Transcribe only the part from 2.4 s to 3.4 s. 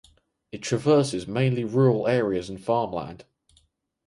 and farmland.